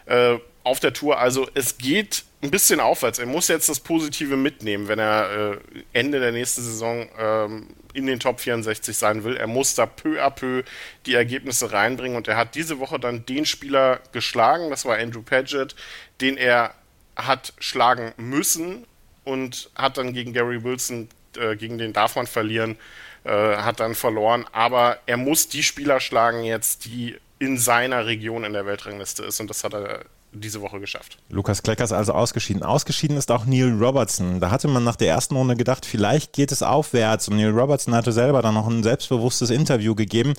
äh, 0.05 0.37
auf 0.63 0.79
der 0.79 0.93
Tour. 0.93 1.19
Also 1.19 1.47
es 1.53 1.77
geht 1.77 2.23
ein 2.41 2.51
bisschen 2.51 2.79
aufwärts. 2.79 3.19
Er 3.19 3.25
muss 3.25 3.47
jetzt 3.47 3.69
das 3.69 3.79
Positive 3.79 4.35
mitnehmen, 4.35 4.87
wenn 4.87 4.99
er 4.99 5.53
äh, 5.53 5.57
Ende 5.93 6.19
der 6.19 6.31
nächsten 6.31 6.61
Saison 6.61 7.07
ähm, 7.17 7.67
in 7.93 8.07
den 8.07 8.19
Top 8.19 8.39
64 8.39 8.97
sein 8.97 9.23
will. 9.23 9.37
Er 9.37 9.47
muss 9.47 9.75
da 9.75 9.85
peu 9.85 10.21
à 10.23 10.29
peu 10.29 10.63
die 11.05 11.13
Ergebnisse 11.13 11.71
reinbringen 11.71 12.17
und 12.17 12.27
er 12.27 12.37
hat 12.37 12.55
diese 12.55 12.79
Woche 12.79 12.99
dann 12.99 13.25
den 13.25 13.45
Spieler 13.45 13.99
geschlagen, 14.11 14.69
das 14.69 14.85
war 14.85 14.97
Andrew 14.97 15.21
Paget, 15.21 15.75
den 16.19 16.37
er 16.37 16.73
hat 17.15 17.53
schlagen 17.59 18.13
müssen 18.17 18.85
und 19.23 19.69
hat 19.75 19.97
dann 19.97 20.13
gegen 20.13 20.33
Gary 20.33 20.63
Wilson, 20.63 21.09
äh, 21.37 21.55
gegen 21.55 21.77
den 21.77 21.93
darf 21.93 22.15
man 22.15 22.25
verlieren, 22.25 22.77
äh, 23.23 23.57
hat 23.57 23.79
dann 23.79 23.93
verloren. 23.93 24.45
Aber 24.51 24.99
er 25.05 25.17
muss 25.17 25.47
die 25.47 25.63
Spieler 25.63 25.99
schlagen 25.99 26.43
jetzt, 26.43 26.85
die 26.85 27.17
in 27.37 27.57
seiner 27.57 28.05
Region 28.05 28.43
in 28.43 28.53
der 28.53 28.65
Weltrangliste 28.65 29.23
ist 29.23 29.39
und 29.39 29.49
das 29.49 29.63
hat 29.63 29.73
er 29.73 30.05
diese 30.33 30.61
Woche 30.61 30.79
geschafft. 30.79 31.17
Lukas 31.29 31.61
Kleckers 31.61 31.91
also 31.91 32.13
ausgeschieden. 32.13 32.63
Ausgeschieden 32.63 33.17
ist 33.17 33.31
auch 33.31 33.45
Neil 33.45 33.73
Robertson. 33.73 34.39
Da 34.39 34.49
hatte 34.49 34.67
man 34.67 34.83
nach 34.83 34.95
der 34.95 35.09
ersten 35.09 35.35
Runde 35.35 35.55
gedacht, 35.55 35.85
vielleicht 35.85 36.33
geht 36.33 36.51
es 36.51 36.63
aufwärts. 36.63 37.27
Und 37.27 37.37
Neil 37.37 37.51
Robertson 37.51 37.93
hatte 37.93 38.11
selber 38.11 38.41
dann 38.41 38.53
noch 38.53 38.67
ein 38.67 38.83
selbstbewusstes 38.83 39.49
Interview 39.49 39.95
gegeben, 39.95 40.33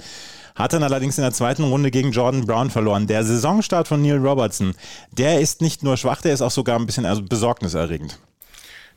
hat 0.54 0.72
dann 0.72 0.82
allerdings 0.82 1.18
in 1.18 1.22
der 1.22 1.32
zweiten 1.32 1.64
Runde 1.64 1.90
gegen 1.90 2.12
Jordan 2.12 2.46
Brown 2.46 2.70
verloren. 2.70 3.06
Der 3.06 3.24
Saisonstart 3.24 3.88
von 3.88 4.02
Neil 4.02 4.18
Robertson, 4.18 4.74
der 5.10 5.40
ist 5.40 5.60
nicht 5.60 5.82
nur 5.82 5.96
schwach, 5.96 6.22
der 6.22 6.32
ist 6.32 6.42
auch 6.42 6.50
sogar 6.50 6.78
ein 6.78 6.86
bisschen 6.86 7.06
also 7.06 7.22
besorgniserregend. 7.22 8.18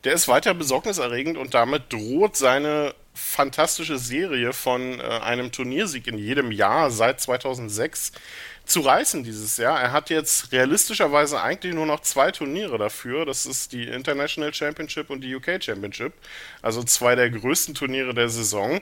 Der 0.06 0.14
ist 0.14 0.28
weiter 0.28 0.54
besorgniserregend 0.54 1.38
und 1.38 1.54
damit 1.54 1.92
droht 1.92 2.38
seine 2.38 2.94
fantastische 3.16 3.98
Serie 3.98 4.54
von 4.54 5.00
äh, 5.00 5.04
einem 5.04 5.52
Turniersieg 5.52 6.08
in 6.08 6.18
jedem 6.18 6.52
Jahr 6.52 6.92
seit 6.92 7.22
2006 7.22 8.12
zu 8.66 8.82
reißen 8.82 9.24
dieses 9.24 9.58
Jahr. 9.58 9.80
Er 9.80 9.92
hat 9.92 10.10
jetzt 10.10 10.52
realistischerweise 10.52 11.42
eigentlich 11.42 11.74
nur 11.74 11.86
noch 11.86 12.02
zwei 12.02 12.32
Turniere 12.32 12.78
dafür. 12.78 13.26
Das 13.26 13.46
ist 13.46 13.72
die 13.72 13.84
International 13.84 14.54
Championship 14.54 15.10
und 15.10 15.22
die 15.22 15.36
UK 15.36 15.64
Championship. 15.64 16.14
Also 16.62 16.84
zwei 16.84 17.16
der 17.16 17.30
größten 17.30 17.76
Turniere 17.76 18.14
der 18.14 18.30
Saison. 18.30 18.82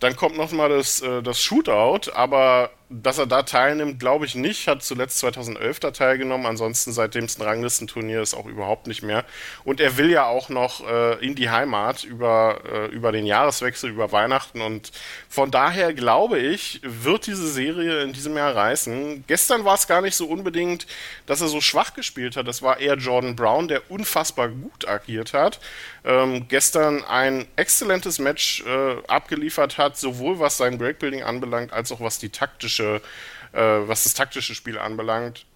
Dann 0.00 0.16
kommt 0.16 0.36
nochmal 0.36 0.68
das, 0.68 1.00
äh, 1.00 1.22
das 1.22 1.40
Shootout, 1.40 2.10
aber 2.12 2.70
dass 2.92 3.18
er 3.18 3.26
da 3.26 3.42
teilnimmt, 3.42 3.98
glaube 3.98 4.26
ich 4.26 4.34
nicht. 4.34 4.68
Hat 4.68 4.82
zuletzt 4.82 5.18
2011 5.18 5.80
da 5.80 5.90
teilgenommen. 5.90 6.46
Ansonsten 6.46 6.92
seitdem 6.92 7.24
es 7.24 7.38
ein 7.38 7.42
Ranglistenturnier 7.42 8.20
ist 8.20 8.34
auch 8.34 8.46
überhaupt 8.46 8.86
nicht 8.86 9.02
mehr. 9.02 9.24
Und 9.64 9.80
er 9.80 9.96
will 9.96 10.10
ja 10.10 10.26
auch 10.26 10.48
noch 10.48 10.86
äh, 10.86 11.24
in 11.24 11.34
die 11.34 11.50
Heimat 11.50 12.04
über, 12.04 12.60
äh, 12.70 12.86
über 12.88 13.12
den 13.12 13.24
Jahreswechsel, 13.24 13.90
über 13.90 14.12
Weihnachten. 14.12 14.60
Und 14.60 14.92
von 15.28 15.50
daher 15.50 15.94
glaube 15.94 16.38
ich, 16.38 16.80
wird 16.82 17.26
diese 17.26 17.48
Serie 17.48 18.02
in 18.02 18.12
diesem 18.12 18.36
Jahr 18.36 18.54
reißen. 18.54 19.24
Gestern 19.26 19.64
war 19.64 19.74
es 19.74 19.86
gar 19.86 20.02
nicht 20.02 20.16
so 20.16 20.26
unbedingt, 20.26 20.86
dass 21.26 21.40
er 21.40 21.48
so 21.48 21.60
schwach 21.60 21.94
gespielt 21.94 22.36
hat. 22.36 22.46
Das 22.46 22.60
war 22.60 22.78
eher 22.78 22.96
Jordan 22.96 23.36
Brown, 23.36 23.68
der 23.68 23.90
unfassbar 23.90 24.48
gut 24.48 24.86
agiert 24.86 25.32
hat. 25.32 25.60
Ähm, 26.04 26.46
gestern 26.48 27.04
ein 27.04 27.46
exzellentes 27.56 28.18
Match 28.18 28.64
äh, 28.66 28.96
abgeliefert 29.06 29.78
hat, 29.78 29.96
sowohl 29.96 30.40
was 30.40 30.56
sein 30.56 30.76
Breakbuilding 30.76 31.22
anbelangt, 31.22 31.72
als 31.72 31.92
auch 31.92 32.00
was 32.00 32.18
die 32.18 32.30
taktische 32.30 32.81
taktische, 32.82 33.00
äh, 33.52 33.88
was 33.88 34.04
das 34.04 34.14
taktische 34.14 34.54
Spiel 34.54 34.78
anbelangt, 34.78 35.46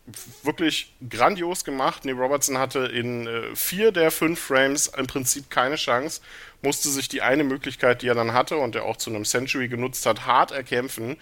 wirklich 0.42 0.94
grandios 1.08 1.64
gemacht. 1.64 2.04
Nee, 2.04 2.12
Robertson 2.12 2.58
hatte 2.58 2.80
in 2.80 3.26
äh, 3.26 3.54
vier 3.54 3.92
der 3.92 4.10
fünf 4.10 4.40
Frames 4.40 4.88
im 4.88 5.06
Prinzip 5.06 5.50
keine 5.50 5.76
Chance, 5.76 6.20
musste 6.62 6.88
sich 6.88 7.08
die 7.08 7.22
eine 7.22 7.44
Möglichkeit, 7.44 8.02
die 8.02 8.08
er 8.08 8.14
dann 8.14 8.32
hatte 8.32 8.56
und 8.56 8.74
der 8.74 8.84
auch 8.84 8.96
zu 8.96 9.10
einem 9.10 9.24
Century 9.24 9.68
genutzt 9.68 10.06
hat, 10.06 10.26
hart 10.26 10.52
erkämpfen. 10.52 11.16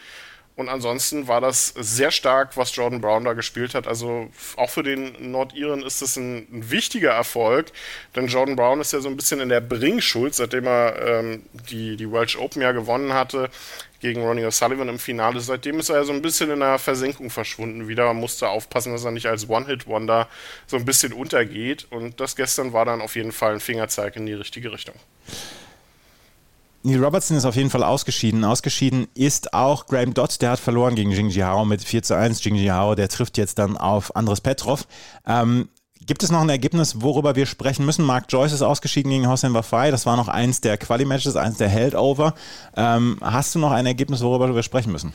Und 0.56 0.68
ansonsten 0.68 1.26
war 1.26 1.40
das 1.40 1.74
sehr 1.76 2.12
stark, 2.12 2.56
was 2.56 2.76
Jordan 2.76 3.00
Brown 3.00 3.24
da 3.24 3.32
gespielt 3.32 3.74
hat. 3.74 3.88
Also 3.88 4.28
auch 4.56 4.70
für 4.70 4.84
den 4.84 5.32
Nordiren 5.32 5.82
ist 5.82 6.00
das 6.00 6.16
ein, 6.16 6.46
ein 6.52 6.70
wichtiger 6.70 7.10
Erfolg, 7.10 7.72
denn 8.14 8.28
Jordan 8.28 8.54
Brown 8.54 8.80
ist 8.80 8.92
ja 8.92 9.00
so 9.00 9.08
ein 9.08 9.16
bisschen 9.16 9.40
in 9.40 9.48
der 9.48 9.60
Bringschuld, 9.60 10.34
seitdem 10.34 10.66
er 10.66 11.02
ähm, 11.04 11.42
die, 11.70 11.96
die 11.96 12.10
Welsh 12.10 12.36
Open 12.38 12.62
ja 12.62 12.70
gewonnen 12.70 13.14
hatte 13.14 13.50
gegen 14.04 14.22
Ronnie 14.22 14.44
O'Sullivan 14.44 14.88
im 14.88 14.98
Finale. 14.98 15.40
Seitdem 15.40 15.80
ist 15.80 15.88
er 15.88 16.04
so 16.04 16.12
ein 16.12 16.22
bisschen 16.22 16.50
in 16.50 16.60
der 16.60 16.78
Versenkung 16.78 17.30
verschwunden 17.30 17.88
wieder. 17.88 18.04
Man 18.04 18.18
musste 18.18 18.48
aufpassen, 18.48 18.92
dass 18.92 19.04
er 19.04 19.12
nicht 19.12 19.26
als 19.26 19.48
One-Hit-Wonder 19.48 20.28
so 20.66 20.76
ein 20.76 20.84
bisschen 20.84 21.14
untergeht. 21.14 21.86
Und 21.90 22.20
das 22.20 22.36
gestern 22.36 22.74
war 22.74 22.84
dann 22.84 23.00
auf 23.00 23.16
jeden 23.16 23.32
Fall 23.32 23.54
ein 23.54 23.60
Fingerzeig 23.60 24.16
in 24.16 24.26
die 24.26 24.34
richtige 24.34 24.70
Richtung. 24.72 24.94
Neil 26.86 27.02
Robertson 27.02 27.34
ist 27.38 27.46
auf 27.46 27.56
jeden 27.56 27.70
Fall 27.70 27.82
ausgeschieden. 27.82 28.44
Ausgeschieden 28.44 29.08
ist 29.14 29.54
auch 29.54 29.86
Graham 29.86 30.12
Dodd, 30.12 30.42
der 30.42 30.50
hat 30.50 30.60
verloren 30.60 30.94
gegen 30.94 31.12
Jing 31.12 31.30
Hao 31.30 31.64
mit 31.64 31.82
4 31.82 32.02
zu 32.02 32.14
1. 32.14 32.44
Jing 32.44 32.58
Hao, 32.70 32.94
der 32.94 33.08
trifft 33.08 33.38
jetzt 33.38 33.58
dann 33.58 33.78
auf 33.78 34.14
Andres 34.14 34.42
Petrov. 34.42 34.86
Ähm, 35.26 35.70
Gibt 36.06 36.22
es 36.22 36.30
noch 36.30 36.42
ein 36.42 36.50
Ergebnis, 36.50 37.00
worüber 37.00 37.36
wir 37.36 37.46
sprechen 37.46 37.86
müssen? 37.86 38.04
Mark 38.04 38.26
Joyce 38.28 38.52
ist 38.52 38.60
ausgeschieden 38.60 39.10
gegen 39.10 39.26
Hossein 39.26 39.54
Wafai. 39.54 39.90
Das 39.90 40.04
war 40.04 40.18
noch 40.18 40.28
eins 40.28 40.60
der 40.60 40.76
Quali-Matches, 40.76 41.36
eins 41.36 41.56
der 41.56 41.70
Heldover. 41.70 42.34
Ähm, 42.76 43.16
hast 43.22 43.54
du 43.54 43.58
noch 43.58 43.72
ein 43.72 43.86
Ergebnis, 43.86 44.20
worüber 44.20 44.54
wir 44.54 44.62
sprechen 44.62 44.92
müssen? 44.92 45.14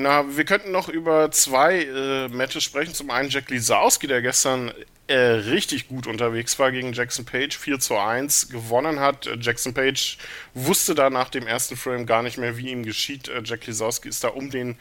Na, 0.00 0.36
wir 0.36 0.44
könnten 0.44 0.70
noch 0.70 0.88
über 0.88 1.32
zwei 1.32 1.82
äh, 1.82 2.28
Matches 2.28 2.62
sprechen. 2.62 2.94
Zum 2.94 3.10
einen 3.10 3.30
Jack 3.30 3.50
Lisowski, 3.50 4.06
der 4.06 4.22
gestern 4.22 4.72
äh, 5.08 5.16
richtig 5.16 5.88
gut 5.88 6.06
unterwegs 6.06 6.56
war 6.60 6.70
gegen 6.70 6.92
Jackson 6.92 7.24
Page, 7.24 7.58
4 7.58 7.80
zu 7.80 7.98
1 7.98 8.50
gewonnen 8.50 9.00
hat. 9.00 9.28
Jackson 9.40 9.74
Page 9.74 10.16
wusste 10.54 10.94
da 10.94 11.10
nach 11.10 11.30
dem 11.30 11.48
ersten 11.48 11.76
Frame 11.76 12.06
gar 12.06 12.22
nicht 12.22 12.38
mehr, 12.38 12.56
wie 12.56 12.70
ihm 12.70 12.84
geschieht. 12.84 13.26
Äh, 13.26 13.42
Jack 13.42 13.66
Lisowski 13.66 14.08
ist 14.08 14.22
da 14.22 14.28
um 14.28 14.50
den 14.50 14.76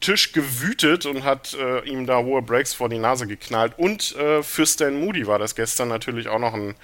Tisch 0.00 0.32
gewütet 0.32 1.04
und 1.04 1.24
hat 1.24 1.54
äh, 1.54 1.86
ihm 1.86 2.06
da 2.06 2.18
hohe 2.18 2.40
Breaks 2.40 2.72
vor 2.72 2.88
die 2.88 2.98
Nase 2.98 3.26
geknallt. 3.26 3.74
Und 3.76 4.16
äh, 4.16 4.42
für 4.42 4.66
Stan 4.66 4.98
Moody 4.98 5.26
war 5.26 5.38
das 5.38 5.54
gestern 5.54 5.88
natürlich 5.88 6.28
auch 6.28 6.38
noch 6.38 6.54
ein 6.54 6.74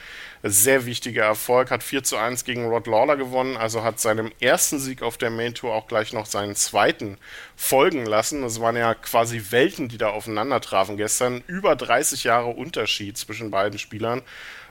sehr 0.42 0.84
wichtiger 0.84 1.24
Erfolg. 1.24 1.70
Hat 1.70 1.82
4 1.82 2.02
zu 2.04 2.18
1 2.18 2.44
gegen 2.44 2.66
Rod 2.66 2.86
Lawler 2.86 3.16
gewonnen, 3.16 3.56
also 3.56 3.82
hat 3.82 4.00
seinem 4.00 4.30
ersten 4.40 4.78
Sieg 4.78 5.02
auf 5.02 5.16
der 5.16 5.30
Main 5.30 5.54
Tour 5.54 5.74
auch 5.74 5.86
gleich 5.86 6.12
noch 6.12 6.26
seinen 6.26 6.56
zweiten 6.56 7.16
folgen 7.56 8.04
lassen. 8.04 8.42
Das 8.42 8.60
waren 8.60 8.76
ja 8.76 8.94
quasi 8.94 9.44
Welten, 9.50 9.88
die 9.88 9.98
da 9.98 10.10
aufeinander 10.10 10.60
trafen 10.60 10.98
gestern. 10.98 11.42
Über 11.46 11.74
30 11.74 12.24
Jahre 12.24 12.50
Unterschied 12.50 13.16
zwischen 13.16 13.50
beiden 13.50 13.78
Spielern. 13.78 14.20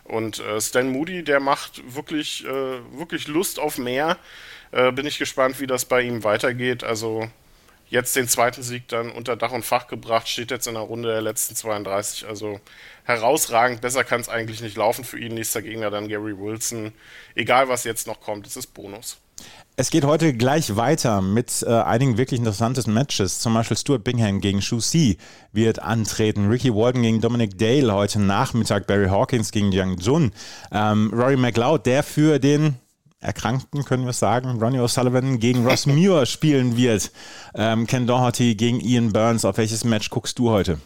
Und 0.04 0.40
äh, 0.40 0.62
Stan 0.62 0.88
Moody, 0.88 1.24
der 1.24 1.40
macht 1.40 1.82
wirklich, 1.96 2.46
äh, 2.46 2.50
wirklich 2.96 3.28
Lust 3.28 3.60
auf 3.60 3.80
mehr. 3.80 4.18
Äh, 4.72 4.92
bin 4.92 5.08
ich 5.08 5.18
gespannt, 5.18 5.60
wie 5.60 5.68
das 5.68 5.86
bei 5.86 6.02
ihm 6.02 6.24
weitergeht. 6.24 6.84
Also 6.84 7.28
jetzt 7.88 8.15
den 8.15 8.27
zweiten 8.27 8.63
Sieg 8.63 8.88
dann 8.88 9.12
unter 9.12 9.36
Dach 9.36 9.51
und 9.51 9.65
Fach 9.65 9.88
gebracht, 9.88 10.27
steht 10.27 10.51
jetzt 10.51 10.68
in 10.68 10.74
der 10.74 10.84
Runde 10.84 11.10
der 11.10 11.22
letzten 11.22 11.56
32. 11.56 12.27
Also 12.27 12.60
herausragend, 13.04 13.82
besser 13.82 14.04
kann 14.04 14.22
es 14.22 14.30
eigentlich 14.30 14.62
nicht 14.62 14.77
laufen 14.77 15.04
für 15.04 15.20
ihn. 15.20 15.34
Nächster 15.34 15.62
Gegner 15.62 15.89
dann 15.89 16.08
Gary 16.08 16.38
Wilson. 16.38 16.92
Egal 17.36 17.70
was 17.70 17.84
jetzt 17.84 18.08
noch 18.08 18.20
kommt, 18.20 18.48
es 18.48 18.58
ist 18.58 18.74
Bonus. 18.74 19.18
Es 19.77 19.89
geht 19.89 20.06
heute 20.06 20.34
gleich 20.34 20.77
weiter 20.77 21.22
mit 21.22 21.62
äh, 21.68 21.70
einigen 21.70 22.18
wirklich 22.18 22.39
interessanten 22.39 22.94
Matches. 22.94 23.39
Zum 23.39 23.54
Beispiel 23.54 23.75
Stuart 23.75 24.06
Bingham 24.06 24.39
gegen 24.39 24.62
Shu 24.62 24.80
Si 24.80 25.18
wird 25.51 25.80
antreten. 25.80 26.48
Ricky 26.48 26.74
Walden 26.74 27.01
gegen 27.01 27.20
Dominic 27.20 27.58
Dale 27.58 27.94
heute 27.94 28.22
Nachmittag. 28.22 28.88
Barry 28.88 29.10
Hawkins 29.10 29.51
gegen 29.51 29.74
Yang 29.74 30.00
Jun. 30.00 30.32
Ähm, 30.72 31.12
Rory 31.13 31.36
McLeod, 31.36 31.86
der 31.86 32.04
für 32.04 32.39
den 32.39 32.75
Erkrankten, 33.25 33.84
können 33.86 34.05
wir 34.05 34.13
sagen, 34.13 34.60
Ronnie 34.62 34.79
O'Sullivan 34.79 35.39
gegen 35.39 35.65
Ross 35.65 35.86
Muir 35.86 36.25
spielen 36.25 36.77
wird. 36.77 37.12
Ähm, 37.55 37.88
Ken 37.88 38.08
Doherty 38.08 38.55
gegen 38.55 38.79
Ian 38.79 39.12
Burns. 39.12 39.46
Auf 39.46 39.58
welches 39.58 39.84
Match 39.84 40.10
guckst 40.10 40.39
du 40.39 40.50
heute? 40.50 40.77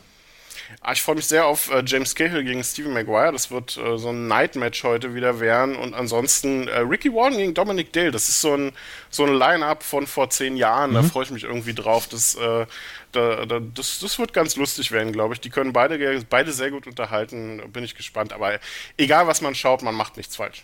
Ah, 0.82 0.94
ich 0.94 1.02
freue 1.02 1.16
mich 1.16 1.26
sehr 1.26 1.46
auf 1.46 1.72
äh, 1.72 1.84
James 1.86 2.16
Cahill 2.16 2.44
gegen 2.44 2.64
Stephen 2.64 2.94
Maguire. 2.94 3.32
Das 3.32 3.52
wird 3.52 3.76
äh, 3.76 3.98
so 3.98 4.10
ein 4.10 4.28
Night-Match 4.28 4.84
heute 4.84 5.14
wieder 5.14 5.40
werden. 5.40 5.76
Und 5.76 5.94
ansonsten 5.94 6.68
äh, 6.68 6.80
Ricky 6.80 7.14
Warden 7.14 7.38
gegen 7.38 7.54
Dominic 7.54 7.92
Dale. 7.92 8.12
Das 8.12 8.30
ist 8.30 8.40
so 8.40 8.56
ein, 8.56 8.72
so 9.10 9.26
ein 9.26 9.34
Line-Up 9.34 9.84
von 9.84 10.08
vor 10.08 10.30
zehn 10.30 10.56
Jahren. 10.56 10.92
Mhm. 10.92 10.96
Da 10.96 11.04
freue 11.04 11.24
ich 11.26 11.32
mich 11.32 11.44
irgendwie 11.44 11.74
drauf. 11.74 12.08
Das, 12.08 12.36
äh, 12.36 12.66
da, 13.12 13.46
da, 13.46 13.60
das, 13.60 14.00
das 14.00 14.20
wird 14.20 14.32
ganz 14.32 14.56
lustig 14.56 14.92
werden, 14.92 15.12
glaube 15.12 15.34
ich. 15.34 15.42
Die 15.42 15.50
können 15.50 15.74
beide, 15.74 16.24
beide 16.30 16.54
sehr 16.54 16.72
gut 16.72 16.88
unterhalten. 16.88 17.62
Bin 17.74 17.84
ich 17.84 17.96
gespannt. 17.96 18.32
Aber 18.32 18.60
egal, 18.98 19.28
was 19.28 19.42
man 19.42 19.56
schaut, 19.56 19.82
man 19.82 19.96
macht 19.96 20.16
nichts 20.16 20.38
falsch. 20.38 20.64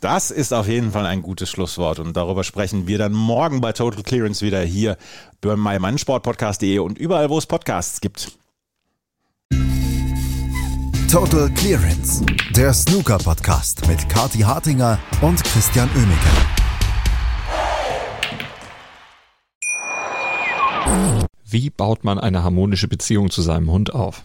Das 0.00 0.30
ist 0.30 0.52
auf 0.52 0.68
jeden 0.68 0.92
Fall 0.92 1.06
ein 1.06 1.22
gutes 1.22 1.50
Schlusswort 1.50 1.98
und 1.98 2.16
darüber 2.16 2.44
sprechen 2.44 2.86
wir 2.86 2.98
dann 2.98 3.12
morgen 3.12 3.60
bei 3.60 3.72
Total 3.72 4.02
Clearance 4.02 4.44
wieder 4.44 4.60
hier 4.60 4.96
bei 5.40 5.56
meinsportpodcast.de 5.56 6.78
und 6.78 6.98
überall, 6.98 7.30
wo 7.30 7.38
es 7.38 7.46
Podcasts 7.46 8.00
gibt. 8.00 8.32
Total 11.10 11.48
Clearance, 11.50 12.24
der 12.54 12.74
Snooker 12.74 13.18
Podcast 13.18 13.86
mit 13.88 14.08
Kati 14.08 14.40
Hartinger 14.40 14.98
und 15.22 15.42
Christian 15.44 15.88
Oemeke. 15.96 16.56
Wie 21.48 21.70
baut 21.70 22.04
man 22.04 22.18
eine 22.18 22.42
harmonische 22.42 22.88
Beziehung 22.88 23.30
zu 23.30 23.40
seinem 23.40 23.70
Hund 23.70 23.94
auf? 23.94 24.24